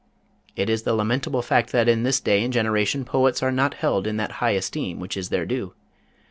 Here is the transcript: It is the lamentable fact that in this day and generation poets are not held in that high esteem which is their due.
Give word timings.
It 0.55 0.67
is 0.67 0.81
the 0.81 0.93
lamentable 0.95 1.43
fact 1.43 1.71
that 1.73 1.87
in 1.87 2.01
this 2.01 2.19
day 2.19 2.43
and 2.43 2.51
generation 2.51 3.05
poets 3.05 3.43
are 3.43 3.51
not 3.51 3.75
held 3.75 4.07
in 4.07 4.17
that 4.17 4.31
high 4.41 4.53
esteem 4.57 4.99
which 4.99 5.15
is 5.15 5.29
their 5.29 5.45
due. 5.45 5.75